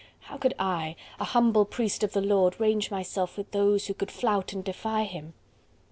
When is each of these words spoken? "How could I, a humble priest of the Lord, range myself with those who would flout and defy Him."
"How 0.21 0.37
could 0.37 0.55
I, 0.57 0.95
a 1.19 1.25
humble 1.25 1.63
priest 1.63 2.01
of 2.01 2.13
the 2.13 2.21
Lord, 2.23 2.59
range 2.59 2.89
myself 2.89 3.37
with 3.37 3.51
those 3.51 3.85
who 3.85 3.93
would 3.99 4.09
flout 4.09 4.51
and 4.51 4.63
defy 4.63 5.03
Him." 5.03 5.35